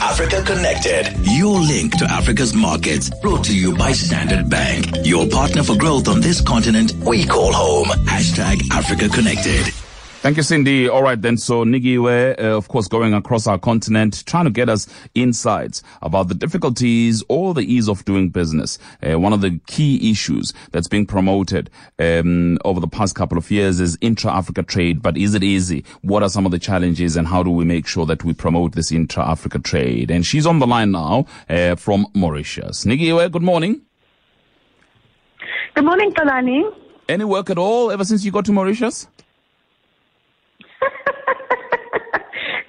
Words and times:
Africa 0.00 0.42
Connected, 0.42 1.16
your 1.24 1.58
link 1.58 1.96
to 1.98 2.04
Africa's 2.04 2.54
markets. 2.54 3.10
Brought 3.20 3.44
to 3.44 3.56
you 3.56 3.76
by 3.76 3.92
Standard 3.92 4.48
Bank, 4.48 4.86
your 5.04 5.26
partner 5.28 5.62
for 5.62 5.76
growth 5.76 6.08
on 6.08 6.20
this 6.20 6.40
continent 6.40 6.92
we 7.04 7.24
call 7.24 7.52
home. 7.52 7.88
Hashtag 8.06 8.62
Africa 8.72 9.08
Connected. 9.08 9.66
Thank 10.20 10.36
you, 10.36 10.42
Cindy. 10.42 10.88
All 10.88 11.04
right, 11.04 11.20
then. 11.22 11.36
So, 11.36 11.64
Nikiwe, 11.64 12.40
uh, 12.40 12.56
of 12.56 12.66
course, 12.66 12.88
going 12.88 13.14
across 13.14 13.46
our 13.46 13.56
continent, 13.56 14.26
trying 14.26 14.46
to 14.46 14.50
get 14.50 14.68
us 14.68 14.88
insights 15.14 15.80
about 16.02 16.26
the 16.26 16.34
difficulties 16.34 17.22
or 17.28 17.54
the 17.54 17.60
ease 17.60 17.88
of 17.88 18.04
doing 18.04 18.28
business. 18.28 18.80
Uh, 19.00 19.20
one 19.20 19.32
of 19.32 19.42
the 19.42 19.60
key 19.68 20.10
issues 20.10 20.52
that's 20.72 20.88
being 20.88 21.06
promoted 21.06 21.70
um, 22.00 22.58
over 22.64 22.80
the 22.80 22.88
past 22.88 23.14
couple 23.14 23.38
of 23.38 23.48
years 23.48 23.78
is 23.78 23.96
intra-Africa 24.00 24.64
trade. 24.64 25.02
But 25.02 25.16
is 25.16 25.34
it 25.34 25.44
easy? 25.44 25.84
What 26.02 26.24
are 26.24 26.28
some 26.28 26.44
of 26.44 26.50
the 26.50 26.58
challenges, 26.58 27.14
and 27.14 27.28
how 27.28 27.44
do 27.44 27.50
we 27.50 27.64
make 27.64 27.86
sure 27.86 28.04
that 28.06 28.24
we 28.24 28.34
promote 28.34 28.74
this 28.74 28.90
intra-Africa 28.90 29.60
trade? 29.60 30.10
And 30.10 30.26
she's 30.26 30.46
on 30.46 30.58
the 30.58 30.66
line 30.66 30.90
now 30.90 31.26
uh, 31.48 31.76
from 31.76 32.08
Mauritius. 32.12 32.84
Nikiwe, 32.84 33.30
good 33.30 33.42
morning. 33.42 33.82
Good 35.74 35.84
morning, 35.84 36.12
Xolani. 36.12 36.74
Any 37.08 37.24
work 37.24 37.50
at 37.50 37.56
all 37.56 37.92
ever 37.92 38.04
since 38.04 38.24
you 38.24 38.32
got 38.32 38.44
to 38.46 38.52
Mauritius? 38.52 39.06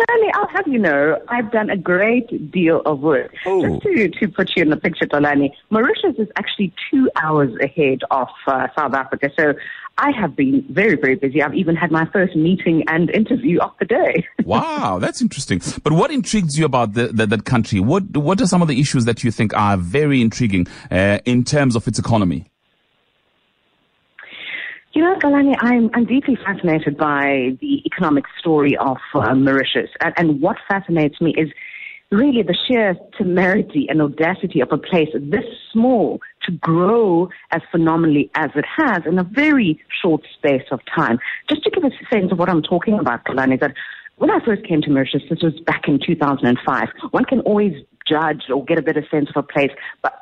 Xolani, 0.00 0.30
I'll 0.34 0.48
have 0.48 0.66
you 0.66 0.78
know, 0.78 1.18
I've 1.28 1.50
done 1.52 1.70
a 1.70 1.76
great 1.76 2.50
deal 2.50 2.80
of 2.86 3.00
work. 3.00 3.34
Oh. 3.46 3.62
Just 3.62 3.82
to, 3.82 4.08
to 4.08 4.28
put 4.28 4.50
you 4.56 4.62
in 4.62 4.70
the 4.70 4.76
picture, 4.76 5.06
Xolani, 5.06 5.50
Mauritius 5.70 6.16
is 6.18 6.28
actually 6.36 6.72
two 6.90 7.10
hours 7.22 7.50
ahead 7.62 8.00
of 8.10 8.28
uh, 8.46 8.68
South 8.76 8.94
Africa. 8.94 9.30
So 9.38 9.54
I 9.98 10.12
have 10.12 10.34
been 10.34 10.64
very, 10.70 10.96
very 10.96 11.16
busy. 11.16 11.42
I've 11.42 11.54
even 11.54 11.76
had 11.76 11.90
my 11.90 12.06
first 12.06 12.34
meeting 12.34 12.84
and 12.88 13.10
interview 13.10 13.60
of 13.60 13.72
the 13.78 13.84
day. 13.84 14.26
wow, 14.44 14.98
that's 14.98 15.20
interesting. 15.20 15.60
But 15.82 15.92
what 15.92 16.10
intrigues 16.10 16.58
you 16.58 16.64
about 16.64 16.94
the, 16.94 17.08
the, 17.08 17.26
that 17.26 17.44
country? 17.44 17.80
What 17.80 18.16
What 18.16 18.40
are 18.40 18.46
some 18.46 18.62
of 18.62 18.68
the 18.68 18.80
issues 18.80 19.04
that 19.04 19.22
you 19.22 19.30
think 19.30 19.54
are 19.54 19.76
very 19.76 20.22
intriguing 20.22 20.66
uh, 20.90 21.18
in 21.24 21.44
terms 21.44 21.76
of 21.76 21.86
its 21.86 21.98
economy? 21.98 22.49
You 24.92 25.02
know, 25.02 25.14
Xolani, 25.22 25.54
I'm, 25.60 25.88
I'm 25.94 26.04
deeply 26.04 26.36
fascinated 26.44 26.96
by 26.96 27.56
the 27.60 27.82
economic 27.86 28.24
story 28.40 28.76
of 28.76 28.96
uh, 29.14 29.34
Mauritius. 29.36 29.90
And, 30.00 30.12
and 30.16 30.40
what 30.40 30.56
fascinates 30.68 31.20
me 31.20 31.32
is 31.38 31.48
really 32.10 32.42
the 32.42 32.56
sheer 32.66 32.96
temerity 33.16 33.86
and 33.88 34.02
audacity 34.02 34.60
of 34.60 34.72
a 34.72 34.78
place 34.78 35.08
this 35.14 35.44
small 35.72 36.18
to 36.42 36.50
grow 36.52 37.28
as 37.52 37.62
phenomenally 37.70 38.32
as 38.34 38.50
it 38.56 38.64
has 38.78 39.02
in 39.06 39.16
a 39.16 39.22
very 39.22 39.80
short 40.02 40.22
space 40.36 40.66
of 40.72 40.80
time. 40.92 41.20
Just 41.48 41.62
to 41.62 41.70
give 41.70 41.84
a 41.84 41.90
sense 42.12 42.32
of 42.32 42.38
what 42.40 42.48
I'm 42.48 42.62
talking 42.62 42.98
about, 42.98 43.24
Xolani, 43.24 43.60
that 43.60 43.74
when 44.16 44.30
I 44.32 44.44
first 44.44 44.66
came 44.66 44.82
to 44.82 44.90
Mauritius, 44.90 45.22
this 45.30 45.38
was 45.40 45.54
back 45.66 45.82
in 45.86 46.00
2005, 46.04 46.88
one 47.12 47.24
can 47.26 47.40
always 47.40 47.74
judge 48.08 48.42
or 48.52 48.64
get 48.64 48.76
a 48.76 48.82
better 48.82 49.06
sense 49.08 49.28
of 49.34 49.44
a 49.44 49.46
place, 49.46 49.70
but 50.02 50.14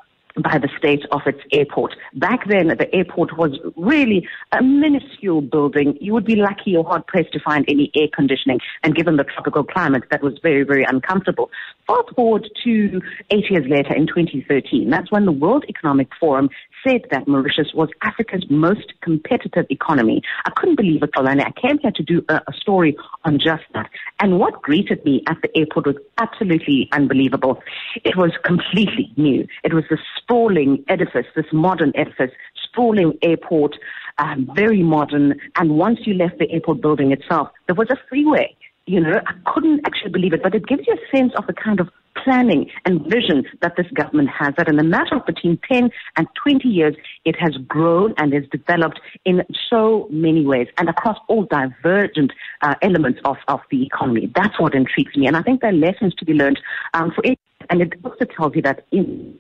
by 0.43 0.59
the 0.59 0.69
state 0.79 1.05
of 1.13 1.21
its 1.27 1.41
airport. 1.53 1.95
Back 2.15 2.49
then, 2.49 2.69
the 2.69 2.93
airport 2.95 3.37
was 3.37 3.59
really 3.77 4.27
a 4.53 4.63
minuscule 4.63 5.41
building. 5.41 5.97
You 6.01 6.13
would 6.15 6.25
be 6.25 6.37
lucky 6.37 6.77
or 6.77 6.85
hard 6.85 7.07
pressed 7.07 7.33
to 7.33 7.41
find 7.41 7.65
any 7.69 7.91
air 7.97 8.09
conditioning. 8.15 8.61
And 8.83 8.95
given 8.95 9.17
the 9.17 9.25
tropical 9.25 9.65
climate, 9.65 10.05
that 10.11 10.23
was 10.23 10.39
very, 10.43 10.65
very 10.65 10.85
uncomfortable. 10.85 11.51
Fast 11.87 12.15
forward 12.15 12.49
to 12.65 13.01
eight 13.31 13.51
years 13.51 13.67
later 13.69 13.95
in 13.95 14.07
2013. 14.07 14.91
That's 14.91 15.11
when 15.11 15.25
the 15.25 15.33
World 15.33 15.65
Economic 15.69 16.09
Forum 16.19 16.51
said 16.87 17.03
that 17.11 17.27
Mauritius 17.27 17.73
was 17.75 17.89
Africa's 18.03 18.45
most 18.51 18.93
competitive 19.03 19.67
economy. 19.71 20.23
I 20.47 20.51
couldn't 20.57 20.77
believe 20.77 21.03
it, 21.03 21.11
Xolani. 21.17 21.45
I 21.45 21.53
came 21.61 21.79
here 21.81 21.93
to 21.95 22.03
do 22.03 22.25
a, 22.29 22.35
a, 22.47 22.53
story 22.53 22.97
on 23.25 23.39
just 23.39 23.65
that. 23.75 23.89
And 24.21 24.39
what 24.39 24.63
greeted 24.63 25.05
me 25.05 25.23
at 25.29 25.39
the 25.43 25.49
airport 25.59 25.87
was 25.87 25.97
absolutely 26.19 26.89
unbelievable. 26.93 27.63
It 28.05 28.17
was 28.17 28.33
completely 28.45 29.13
new. 29.17 29.47
It 29.65 29.75
was 29.75 29.85
this 29.91 30.01
sprawling 30.29 30.85
edifice, 30.89 31.27
this 31.35 31.47
modern 31.53 31.93
edifice, 31.95 32.31
sprawling 32.63 33.19
airport, 33.23 33.77
um, 34.19 34.49
very 34.55 34.83
modern. 34.83 35.41
And 35.57 35.79
once 35.79 36.01
you 36.05 36.15
left 36.15 36.39
the 36.39 36.51
airport 36.51 36.83
building 36.83 37.13
itself, 37.13 37.49
there 37.67 37.75
was 37.75 37.89
a 37.91 37.97
freeway 38.09 38.55
you 38.89 39.01
know, 39.01 39.21
I 39.27 39.35
couldn't 39.45 39.83
actually 39.85 40.11
believe 40.11 40.33
it, 40.33 40.43
but 40.43 40.55
it 40.55 40.67
gives 40.67 40.87
you 40.87 40.95
a 40.95 41.17
sense 41.17 41.33
of 41.37 41.47
the 41.47 41.53
kind 41.53 41.79
of 41.79 41.91
planning 42.25 42.71
and 42.87 43.03
vision 43.03 43.45
that 43.61 43.77
this 43.77 43.87
government 43.93 44.31
has. 44.31 44.55
That 44.57 44.67
in 44.69 44.79
a 44.79 44.83
matter 44.83 45.17
of 45.17 45.27
between 45.27 45.59
10 45.71 45.91
and 46.17 46.27
20 46.43 46.67
years, 46.67 46.97
it 47.27 47.37
has 47.39 47.57
grown 47.69 48.15
and 48.17 48.33
has 48.33 48.45
developed 48.51 48.99
in 49.27 49.43
so 49.69 50.09
many 50.11 50.45
ways 50.45 50.69
and 50.79 50.89
across 50.89 51.19
all 51.29 51.45
divergent 51.45 52.33
uh, 52.63 52.75
elements 52.81 53.21
of, 53.27 53.37
of 53.47 53.61
the 53.71 53.85
economy. 53.85 54.33
That's 54.35 54.59
what 54.59 54.75
intrigues 54.75 55.15
me. 55.17 55.27
And 55.27 55.37
I 55.37 55.43
think 55.43 55.61
there 55.61 55.71
are 55.71 55.75
lessons 55.75 56.15
to 56.15 56.25
be 56.25 56.33
learned 56.33 56.59
um, 56.95 57.13
for 57.15 57.23
it. 57.25 57.39
And 57.69 57.83
it 57.83 57.93
also 58.03 58.25
tells 58.25 58.57
you 58.57 58.63
that 58.63 58.87
in. 58.91 59.39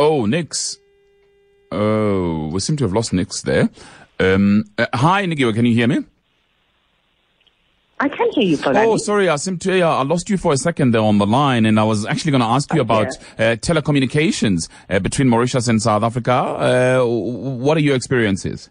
Oh, 0.00 0.24
Nix. 0.24 0.78
Oh, 1.70 2.48
we 2.48 2.58
seem 2.60 2.78
to 2.78 2.84
have 2.84 2.94
lost 2.94 3.12
Nix 3.12 3.42
there. 3.42 3.68
Um, 4.18 4.64
uh, 4.78 4.86
hi, 4.94 5.26
Nikiwe, 5.26 5.54
can 5.54 5.66
you 5.66 5.74
hear 5.74 5.86
me? 5.88 5.98
I 8.00 8.08
can 8.08 8.30
hear 8.32 8.44
you, 8.44 8.56
Xolani. 8.56 8.86
Oh, 8.86 8.96
sorry, 8.96 9.28
I 9.28 9.36
seem 9.36 9.58
to, 9.58 9.76
yeah, 9.76 9.90
I 9.90 10.02
lost 10.04 10.30
you 10.30 10.38
for 10.38 10.54
a 10.54 10.56
second 10.56 10.92
there 10.94 11.02
on 11.02 11.18
the 11.18 11.26
line, 11.26 11.66
and 11.66 11.78
I 11.78 11.84
was 11.84 12.06
actually 12.06 12.30
going 12.30 12.40
to 12.40 12.46
ask 12.46 12.72
you 12.72 12.80
Okay. 12.80 12.86
about 12.86 13.08
uh, 13.38 13.56
telecommunications 13.56 14.70
uh, 14.88 15.00
between 15.00 15.28
Mauritius 15.28 15.68
and 15.68 15.82
South 15.82 16.02
Africa. 16.02 16.32
Uh, 16.32 17.04
what 17.04 17.76
are 17.76 17.80
your 17.80 17.94
experiences? 17.94 18.70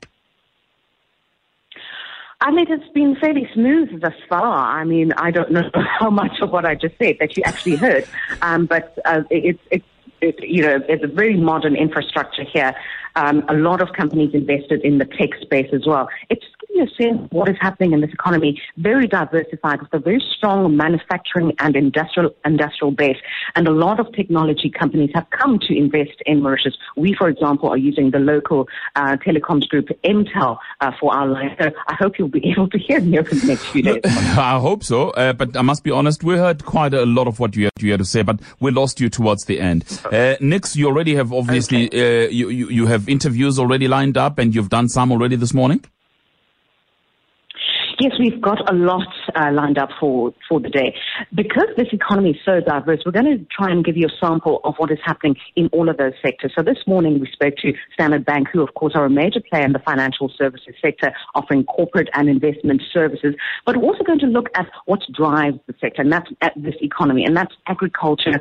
I 2.41 2.49
mean, 2.49 2.65
it's 2.71 2.91
been 2.93 3.15
fairly 3.17 3.47
smooth 3.53 4.01
thus 4.01 4.15
far. 4.27 4.79
I 4.79 4.83
mean, 4.83 5.13
I 5.13 5.29
don't 5.29 5.51
know 5.51 5.69
how 5.99 6.09
much 6.09 6.39
of 6.41 6.49
what 6.49 6.65
I 6.65 6.73
just 6.73 6.97
said 6.97 7.17
that 7.19 7.37
you 7.37 7.43
actually 7.45 7.75
heard, 7.75 8.07
um, 8.41 8.65
but 8.65 8.97
uh, 9.05 9.21
it's 9.29 9.59
it's 9.69 9.85
you 10.21 10.61
know 10.61 10.81
it's 10.87 11.03
a 11.03 11.07
very 11.07 11.37
modern 11.37 11.75
infrastructure 11.75 12.43
here. 12.43 12.75
Um, 13.15 13.43
a 13.49 13.53
lot 13.53 13.81
of 13.81 13.93
companies 13.93 14.33
invested 14.33 14.81
in 14.81 14.97
the 14.97 15.05
tech 15.05 15.29
space 15.41 15.69
as 15.73 15.85
well. 15.85 16.09
It 16.29 16.41
just 16.41 16.57
gives 16.59 16.68
you 16.69 16.83
a 16.83 16.87
sense 17.01 17.21
of 17.23 17.31
what 17.31 17.49
is 17.49 17.55
happening 17.59 17.93
in 17.93 18.01
this 18.01 18.11
economy. 18.11 18.61
Very 18.77 19.07
diversified 19.07 19.81
with 19.81 19.93
a 19.93 19.99
very 19.99 20.23
strong 20.35 20.75
manufacturing 20.75 21.53
and 21.59 21.75
industrial 21.75 22.31
industrial 22.45 22.91
base, 22.91 23.17
and 23.55 23.67
a 23.67 23.71
lot 23.71 23.99
of 23.99 24.11
technology 24.13 24.69
companies 24.69 25.11
have 25.13 25.29
come 25.31 25.59
to 25.59 25.77
invest 25.77 26.21
in 26.25 26.41
Mauritius. 26.41 26.77
We, 26.95 27.13
for 27.13 27.29
example, 27.29 27.69
are 27.69 27.77
using 27.77 28.11
the 28.11 28.19
local 28.19 28.67
uh, 28.95 29.17
telecoms 29.17 29.67
group 29.67 29.87
Emtel 30.03 30.57
uh, 30.81 30.91
for 30.99 31.13
our 31.13 31.27
line. 31.27 31.55
So 31.59 31.71
I 31.87 31.95
hope 31.95 32.17
you'll 32.17 32.29
be 32.29 32.45
able 32.51 32.69
to 32.69 32.77
hear 32.77 32.99
me 33.01 33.19
over 33.19 33.33
the 33.33 33.47
next 33.47 33.65
few 33.65 33.83
days. 33.83 34.01
I 34.05 34.59
hope 34.59 34.83
so, 34.83 35.09
uh, 35.11 35.33
but 35.33 35.55
I 35.55 35.61
must 35.61 35.83
be 35.83 35.91
honest, 35.91 36.23
we 36.23 36.37
heard 36.37 36.65
quite 36.65 36.93
a 36.93 37.05
lot 37.05 37.27
of 37.27 37.39
what 37.39 37.55
you 37.55 37.65
had, 37.65 37.73
you 37.79 37.91
had 37.91 37.99
to 37.99 38.05
say, 38.05 38.21
but 38.21 38.39
we 38.59 38.71
lost 38.71 38.99
you 38.99 39.09
towards 39.09 39.45
the 39.45 39.59
end. 39.59 39.85
Uh, 40.11 40.35
Nix, 40.39 40.75
you 40.75 40.87
already 40.87 41.15
have 41.15 41.33
obviously, 41.33 41.89
uh, 41.91 42.29
you, 42.29 42.49
you, 42.49 42.69
you 42.69 42.85
have 42.87 43.07
interviews 43.09 43.59
already 43.59 43.87
lined 43.87 44.17
up 44.17 44.39
and 44.39 44.55
you've 44.55 44.69
done 44.69 44.89
some 44.89 45.11
already 45.11 45.35
this 45.35 45.53
morning? 45.53 45.83
Yes, 48.01 48.13
we've 48.17 48.39
got 48.39 48.71
a 48.71 48.73
lot 48.73 49.07
uh, 49.35 49.51
lined 49.51 49.77
up 49.77 49.89
for, 49.99 50.33
for 50.47 50.61
the 50.61 50.69
day. 50.69 50.95
Because 51.35 51.67
this 51.75 51.87
economy 51.91 52.29
is 52.29 52.37
so 52.45 52.61
diverse, 52.61 53.01
we're 53.05 53.11
going 53.11 53.25
to 53.25 53.45
try 53.51 53.69
and 53.69 53.83
give 53.83 53.97
you 53.97 54.07
a 54.07 54.25
sample 54.25 54.61
of 54.63 54.75
what 54.77 54.89
is 54.89 54.99
happening 55.03 55.35
in 55.57 55.67
all 55.73 55.89
of 55.89 55.97
those 55.97 56.13
sectors. 56.21 56.53
So 56.57 56.63
this 56.63 56.77
morning 56.87 57.19
we 57.19 57.29
spoke 57.29 57.55
to 57.57 57.73
Standard 57.93 58.23
Bank, 58.23 58.47
who 58.53 58.61
of 58.61 58.73
course 58.75 58.93
are 58.95 59.03
a 59.03 59.09
major 59.09 59.41
player 59.49 59.65
in 59.65 59.73
the 59.73 59.79
financial 59.79 60.31
services 60.37 60.75
sector, 60.81 61.11
offering 61.35 61.65
corporate 61.65 62.07
and 62.13 62.29
investment 62.29 62.81
services. 62.93 63.35
But 63.65 63.75
we're 63.75 63.91
also 63.91 64.05
going 64.05 64.19
to 64.19 64.27
look 64.27 64.47
at 64.55 64.67
what 64.85 65.01
drives 65.13 65.59
the 65.67 65.73
sector, 65.81 66.01
and 66.01 66.13
that's 66.13 66.29
at 66.41 66.53
this 66.55 66.75
economy, 66.81 67.25
and 67.25 67.35
that's 67.35 67.53
agriculture, 67.67 68.39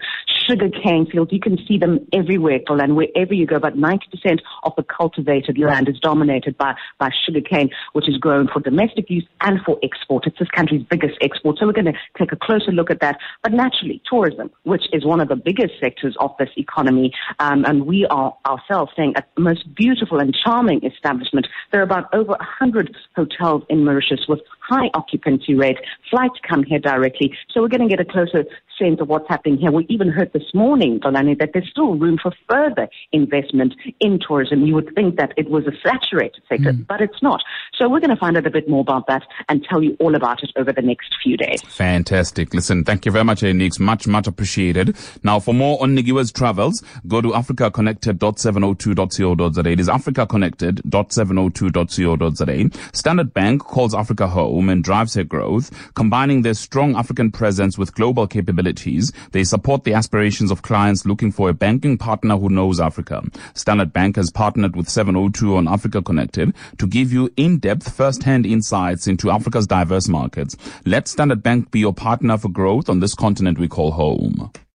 sugar 0.49 0.69
cane 0.71 1.07
fields. 1.11 1.33
You 1.33 1.41
can 1.41 1.59
see 1.67 1.79
them 1.79 2.07
everywhere, 2.13 2.61
and 2.69 2.95
wherever 2.95 3.35
you 3.35 3.47
go. 3.47 3.57
About 3.57 3.75
90% 3.75 4.39
of 4.63 4.73
the 4.77 4.85
cultivated 4.85 5.59
land 5.59 5.89
is 5.89 5.99
dominated 5.99 6.57
by, 6.57 6.75
by 7.01 7.11
sugar 7.27 7.41
cane, 7.41 7.71
which 7.93 8.09
is 8.09 8.19
grown 8.19 8.47
for 8.47 8.61
domestic 8.61 9.11
use 9.11 9.27
and 9.49 9.61
for 9.65 9.79
export. 9.83 10.27
It's 10.27 10.39
this 10.39 10.49
country's 10.49 10.83
biggest 10.83 11.17
export. 11.23 11.59
So 11.59 11.67
we're 11.67 11.73
going 11.73 11.87
to 11.87 11.99
take 12.19 12.33
a 12.33 12.37
closer 12.37 12.71
look 12.71 12.91
at 12.91 13.01
that. 13.01 13.19
But 13.43 13.53
naturally, 13.53 14.03
tourism, 14.09 14.51
which 14.65 14.85
is 14.93 15.07
one 15.07 15.21
of 15.21 15.29
the 15.29 15.37
biggest 15.37 15.73
sectors 15.81 16.15
of 16.21 16.33
this 16.39 16.51
economy, 16.57 17.15
um, 17.39 17.65
and 17.65 17.87
we 17.87 18.05
are 18.07 18.37
ourselves 18.47 18.93
saying 18.95 19.15
the 19.37 19.41
most 19.41 19.75
beautiful 19.75 20.19
and 20.21 20.35
charming 20.35 20.85
establishment. 20.85 21.47
There 21.73 21.81
are 21.81 21.85
about 21.85 22.13
over 22.13 22.33
100 22.33 22.95
hotels 23.17 23.63
in 23.71 23.87
Mauritius 23.87 24.27
with 24.29 24.41
high 24.69 24.91
occupancy 24.95 25.55
rate. 25.55 25.79
Flights 26.11 26.39
come 26.49 26.63
here 26.63 26.79
directly. 26.79 27.37
So 27.51 27.63
we're 27.63 27.69
going 27.69 27.89
to 27.89 27.91
get 27.97 28.01
a 28.01 28.05
closer 28.05 28.45
sense 28.79 29.01
of 29.01 29.09
what's 29.09 29.29
happening 29.29 29.59
here. 29.59 29.73
We 29.73 29.85
even 29.89 30.09
heard 30.09 30.33
this 30.33 30.55
morning, 30.55 31.01
Xolani, 31.01 31.37
that 31.39 31.51
there's 31.53 31.69
still 31.69 31.97
room 31.97 32.17
for 32.23 32.33
further 32.49 32.89
investment 33.13 33.75
in 34.01 34.21
tourism. 34.21 34.65
You 34.67 34.75
would 34.75 34.95
think 34.95 35.17
that 35.17 35.33
it 35.37 35.51
was 35.51 35.67
a 35.67 35.73
saturated 35.83 36.41
sector, 36.49 36.73
but 36.89 37.01
it's 37.01 37.21
not. 37.23 37.43
So 37.77 37.89
we're 37.89 37.99
going 38.01 38.11
to 38.11 38.17
find 38.17 38.37
out 38.37 38.47
a 38.47 38.51
bit 38.51 38.69
more 38.69 38.83
about 38.83 39.09
that 39.09 39.25
and 39.49 39.65
tell 39.65 39.83
you 39.83 39.97
all 39.99 40.15
about 40.15 40.45
it 40.45 40.53
over 40.57 40.73
the 40.73 40.83
next 40.83 41.17
few 41.23 41.37
days. 41.37 41.61
Fantastic. 41.63 42.55
Listen, 42.55 42.85
thank 42.85 43.05
you 43.07 43.13
very 43.13 43.25
much, 43.25 43.43
eh, 43.43 43.53
Nix. 43.53 43.81
Much, 43.81 44.07
much 44.07 44.27
appreciated. 44.27 44.95
Now, 45.23 45.41
for 45.41 45.55
more 45.55 45.83
on 45.83 45.97
Nikiwe's 45.97 46.31
travels, 46.31 46.83
go 47.07 47.21
to 47.21 47.31
africaconnected.702.co.za. 47.31 49.69
It 49.69 49.81
is 49.81 49.89
africaconnected.702.co.za. 49.89 52.79
Standard 52.93 53.35
Bank 53.35 53.63
calls 53.63 53.95
Africa 53.95 54.29
home. 54.29 54.58
And 54.67 54.83
drives 54.83 55.15
her 55.15 55.25
growth. 55.25 55.71
Combining 55.95 56.43
their 56.43 56.55
strong 56.55 56.97
African 56.97 57.31
presence 57.31 57.77
with 57.77 57.95
global 57.95 58.27
capabilities, 58.27 59.13
they 59.33 59.45
support 59.45 59.85
the 59.85 59.93
aspirations 59.93 60.51
of 60.51 60.63
clients 60.63 61.05
looking 61.05 61.31
for 61.31 61.51
a 61.51 61.55
banking 61.55 61.99
partner 61.99 62.39
who 62.39 62.49
knows 62.49 62.81
Africa. 62.81 63.23
Standard 63.53 63.93
Bank 63.93 64.17
has 64.17 64.31
partnered 64.31 64.75
with 64.75 64.89
702 64.89 65.57
on 65.57 65.69
Africa 65.69 66.01
Connected 66.01 66.55
to 66.79 66.87
give 66.87 67.13
you 67.13 67.31
in-depth 67.37 67.95
first-hand 67.95 68.47
insights 68.47 69.07
into 69.07 69.31
Africa's 69.31 69.67
diverse 69.67 70.09
markets. 70.09 70.57
Let 70.87 71.09
Standard 71.09 71.43
Bank 71.43 71.71
be 71.71 71.81
your 71.81 71.93
partner 71.93 72.39
for 72.39 72.49
growth 72.49 72.89
on 72.89 73.01
this 73.01 73.15
continent 73.15 73.59
we 73.59 73.69
call 73.69 73.91
home. 73.93 74.51